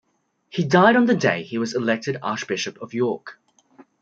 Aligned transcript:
He 0.49 0.63
died 0.63 0.95
on 0.95 1.05
the 1.05 1.13
day 1.13 1.43
he 1.43 1.59
was 1.59 1.75
elected 1.75 2.17
Archbishop 2.23 2.81
of 2.81 2.95
York. 2.95 3.37